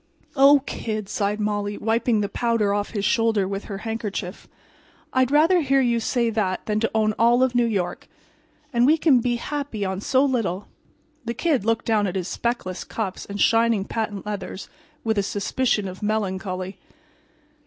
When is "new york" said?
7.53-8.07